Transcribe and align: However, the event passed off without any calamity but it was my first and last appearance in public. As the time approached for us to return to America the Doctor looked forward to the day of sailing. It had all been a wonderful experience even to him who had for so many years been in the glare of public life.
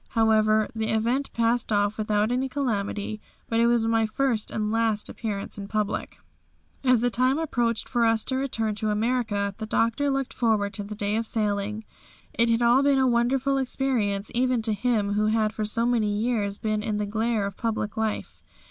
However, 0.17 0.67
the 0.73 0.87
event 0.87 1.31
passed 1.31 1.71
off 1.71 1.99
without 1.99 2.31
any 2.31 2.49
calamity 2.49 3.21
but 3.47 3.59
it 3.59 3.67
was 3.67 3.85
my 3.85 4.07
first 4.07 4.49
and 4.49 4.71
last 4.71 5.09
appearance 5.09 5.59
in 5.59 5.67
public. 5.67 6.17
As 6.83 7.01
the 7.01 7.11
time 7.11 7.37
approached 7.37 7.87
for 7.87 8.03
us 8.03 8.23
to 8.23 8.35
return 8.35 8.73
to 8.77 8.89
America 8.89 9.53
the 9.59 9.67
Doctor 9.67 10.09
looked 10.09 10.33
forward 10.33 10.73
to 10.73 10.83
the 10.83 10.95
day 10.95 11.17
of 11.17 11.27
sailing. 11.27 11.85
It 12.33 12.49
had 12.49 12.63
all 12.63 12.81
been 12.81 12.97
a 12.97 13.05
wonderful 13.05 13.59
experience 13.59 14.31
even 14.33 14.63
to 14.63 14.73
him 14.73 15.13
who 15.13 15.27
had 15.27 15.53
for 15.53 15.65
so 15.65 15.85
many 15.85 16.11
years 16.11 16.57
been 16.57 16.81
in 16.81 16.97
the 16.97 17.05
glare 17.05 17.45
of 17.45 17.55
public 17.55 17.95
life. 17.95 18.41